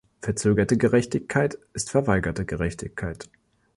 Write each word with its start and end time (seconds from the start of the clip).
Verzögerte 0.19 0.77
Gerechtigkeit 0.77 1.59
ist 1.75 1.91
verweigerte 1.91 2.43
Gerechtigkeit. 2.43 3.29